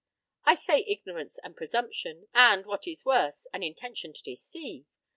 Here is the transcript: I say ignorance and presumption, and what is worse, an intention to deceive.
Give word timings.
I 0.45 0.55
say 0.55 0.79
ignorance 0.87 1.37
and 1.43 1.55
presumption, 1.55 2.27
and 2.33 2.65
what 2.65 2.87
is 2.87 3.05
worse, 3.05 3.45
an 3.53 3.61
intention 3.61 4.13
to 4.13 4.23
deceive. 4.23 4.87